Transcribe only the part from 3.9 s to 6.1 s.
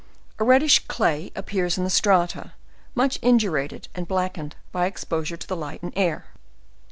and blackened by exposure to the light and